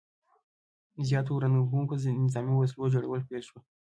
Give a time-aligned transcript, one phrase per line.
[1.07, 1.93] زیاتو ورانوونکو
[2.25, 3.57] نظامي وسلو جوړول پیل شو.